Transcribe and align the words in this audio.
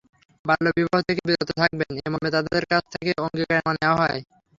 বাল্যবিবাহ 0.45 0.99
থেকে 1.07 1.21
বিরত 1.27 1.49
থাকবেন—এ 1.59 2.05
মর্মে 2.11 2.29
তাঁদের 2.35 2.63
কাছ 2.71 2.83
থেকে 2.93 3.11
অঙ্গীকারনামা 3.23 3.73
নেওয়া 3.75 3.99
হয়। 4.01 4.19